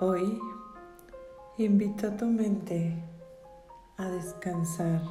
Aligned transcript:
Hoy 0.00 0.40
invita 1.56 2.06
a 2.06 2.16
tu 2.16 2.26
mente 2.26 3.02
a 3.96 4.08
descansar 4.08 5.02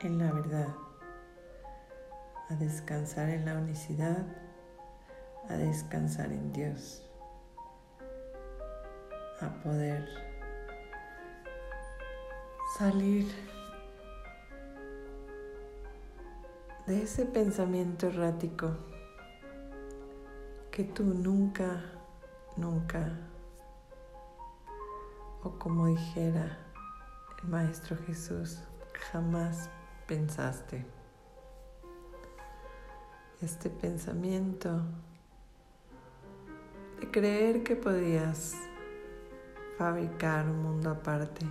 en 0.00 0.18
la 0.18 0.32
verdad, 0.32 0.74
a 2.50 2.54
descansar 2.56 3.28
en 3.28 3.44
la 3.44 3.54
unicidad, 3.54 4.26
a 5.48 5.52
descansar 5.52 6.32
en 6.32 6.52
Dios, 6.52 7.08
a 9.40 9.48
poder 9.62 10.08
salir 12.76 13.28
de 16.88 17.00
ese 17.00 17.26
pensamiento 17.26 18.08
errático 18.08 18.76
que 20.72 20.82
tú 20.82 21.04
nunca, 21.04 21.80
nunca, 22.56 23.16
o 25.46 25.58
como 25.60 25.86
dijera 25.86 26.58
el 27.40 27.48
Maestro 27.48 27.96
Jesús, 28.04 28.58
jamás 29.12 29.70
pensaste. 30.08 30.84
Este 33.40 33.70
pensamiento 33.70 34.82
de 36.98 37.10
creer 37.12 37.62
que 37.62 37.76
podías 37.76 38.54
fabricar 39.78 40.46
un 40.46 40.62
mundo 40.62 40.90
aparte 40.90 41.46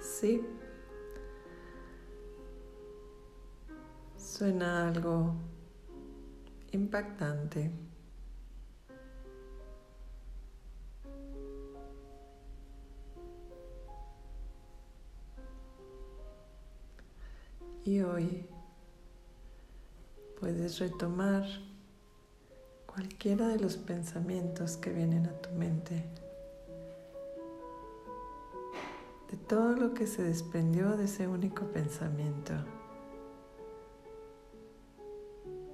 Sí. 0.00 0.42
Suena 4.36 4.88
algo 4.88 5.34
impactante. 6.72 7.70
Y 17.82 18.02
hoy 18.02 18.46
puedes 20.38 20.80
retomar 20.80 21.46
cualquiera 22.84 23.48
de 23.48 23.58
los 23.58 23.78
pensamientos 23.78 24.76
que 24.76 24.92
vienen 24.92 25.24
a 25.24 25.32
tu 25.40 25.48
mente. 25.52 26.04
de 29.30 29.36
todo 29.38 29.72
lo 29.72 29.92
que 29.92 30.06
se 30.06 30.22
desprendió 30.22 30.96
de 30.96 31.06
ese 31.06 31.26
único 31.26 31.64
pensamiento, 31.72 32.54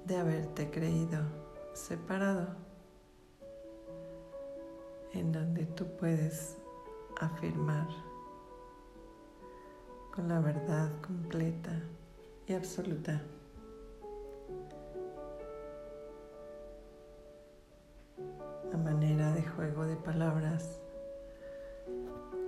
de 0.05 0.17
haberte 0.17 0.69
creído 0.69 1.19
separado, 1.73 2.47
en 5.13 5.31
donde 5.31 5.65
tú 5.65 5.85
puedes 5.97 6.57
afirmar 7.19 7.87
con 10.13 10.27
la 10.27 10.39
verdad 10.39 10.91
completa 11.01 11.81
y 12.47 12.53
absoluta. 12.53 13.21
A 18.73 18.77
manera 18.77 19.31
de 19.31 19.43
juego 19.43 19.85
de 19.85 19.95
palabras 19.95 20.79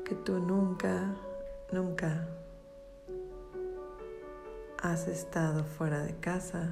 que 0.04 0.16
tú 0.16 0.40
nunca, 0.40 1.16
nunca 1.72 2.28
has 4.82 5.08
estado 5.08 5.64
fuera 5.64 6.02
de 6.04 6.16
casa. 6.20 6.70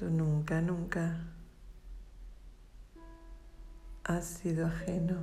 Tú 0.00 0.08
nunca, 0.08 0.62
nunca 0.62 1.14
has 4.04 4.24
sido 4.24 4.64
ajeno 4.64 5.22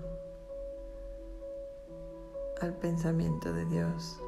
al 2.61 2.75
pensamiento 2.75 3.51
de 3.53 3.65
Dios. 3.65 4.21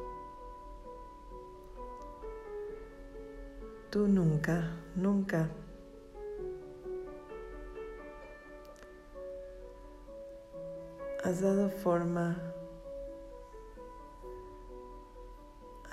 Tú 3.90 4.08
nunca, 4.08 4.72
nunca 4.96 5.48
has 11.22 11.42
dado 11.42 11.70
forma 11.70 12.36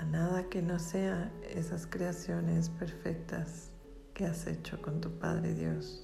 a 0.00 0.04
nada 0.04 0.48
que 0.48 0.62
no 0.62 0.80
sea 0.80 1.30
esas 1.44 1.86
creaciones 1.86 2.70
perfectas 2.70 3.70
que 4.18 4.26
has 4.26 4.48
hecho 4.48 4.82
con 4.82 5.00
tu 5.00 5.16
Padre 5.16 5.54
Dios. 5.54 6.02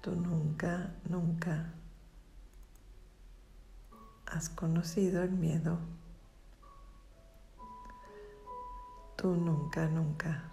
Tú 0.00 0.12
nunca, 0.12 0.94
nunca 1.08 1.74
has 4.26 4.48
conocido 4.48 5.24
el 5.24 5.32
miedo. 5.32 5.80
Tú 9.16 9.34
nunca, 9.34 9.88
nunca 9.88 10.44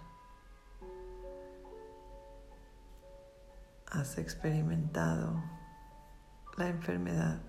has 3.86 4.18
experimentado 4.18 5.40
la 6.56 6.68
enfermedad. 6.70 7.47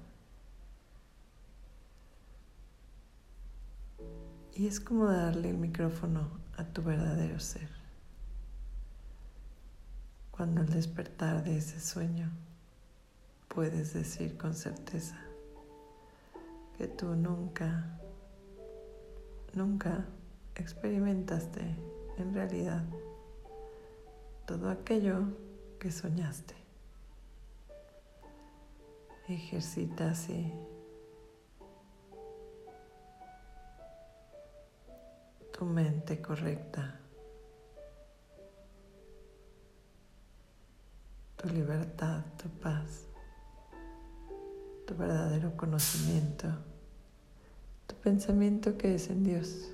Y 4.56 4.68
es 4.68 4.80
como 4.80 5.06
darle 5.06 5.50
el 5.50 5.58
micrófono 5.58 6.30
a 6.58 6.66
tu 6.66 6.84
verdadero 6.84 7.40
ser. 7.40 7.70
Cuando 10.32 10.62
al 10.62 10.70
despertar 10.70 11.44
de 11.44 11.58
ese 11.58 11.80
sueño 11.80 12.30
puedes 13.48 13.94
decir 13.94 14.38
con 14.38 14.54
certeza 14.54 15.18
que 16.78 16.88
tú 16.88 17.16
nunca, 17.16 18.00
nunca 19.54 20.06
experimentaste 20.56 21.76
en 22.18 22.34
realidad 22.34 22.84
todo 24.46 24.70
aquello 24.70 25.24
que 25.80 25.92
soñaste. 25.92 26.56
Ejercita 29.28 30.12
así 30.12 30.52
tu 35.60 35.66
mente 35.66 36.22
correcta, 36.22 36.98
tu 41.36 41.50
libertad, 41.50 42.24
tu 42.42 42.48
paz, 42.62 43.06
tu 44.88 44.96
verdadero 44.96 45.58
conocimiento, 45.58 46.48
tu 47.88 47.96
pensamiento 47.96 48.78
que 48.78 48.96
es 48.96 49.10
en 49.10 49.26
Dios. 49.26 49.74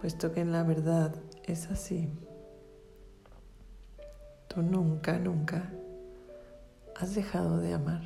puesto 0.00 0.32
que 0.32 0.40
en 0.40 0.52
la 0.52 0.62
verdad 0.62 1.14
es 1.44 1.70
así. 1.70 2.08
Tú 4.48 4.62
nunca, 4.62 5.18
nunca 5.18 5.70
has 6.98 7.14
dejado 7.14 7.58
de 7.58 7.74
amar. 7.74 8.02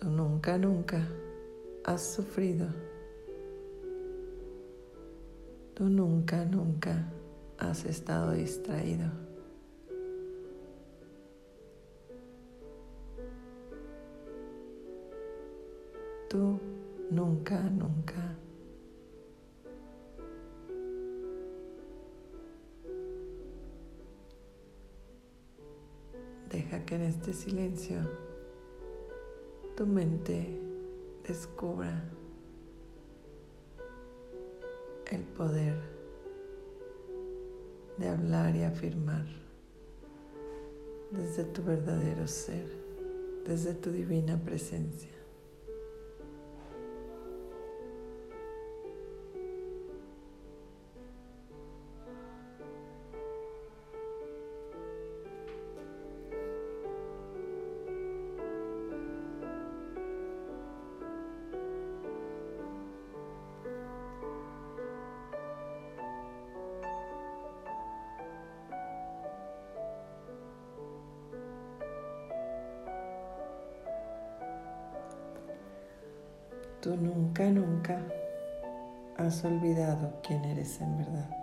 Tú 0.00 0.08
nunca, 0.08 0.58
nunca 0.58 1.06
has 1.84 2.14
sufrido. 2.14 2.66
Tú 5.74 5.84
nunca, 5.84 6.44
nunca 6.44 7.08
has 7.58 7.84
estado 7.84 8.32
distraído. 8.32 9.10
Tú 16.28 16.58
nunca, 17.10 17.60
nunca 17.60 18.36
Deja 26.52 26.84
que 26.84 26.96
en 26.96 27.02
este 27.02 27.32
silencio 27.32 27.96
tu 29.74 29.86
mente 29.86 30.60
descubra 31.26 32.04
el 35.10 35.22
poder 35.22 35.80
de 37.96 38.08
hablar 38.08 38.54
y 38.54 38.64
afirmar 38.64 39.24
desde 41.10 41.44
tu 41.44 41.62
verdadero 41.62 42.26
ser, 42.28 42.66
desde 43.46 43.72
tu 43.72 43.90
divina 43.90 44.38
presencia. 44.38 45.21
Tú 76.82 76.96
nunca, 76.96 77.48
nunca 77.48 78.02
has 79.16 79.44
olvidado 79.44 80.18
quién 80.20 80.44
eres 80.44 80.80
en 80.80 80.98
verdad. 80.98 81.41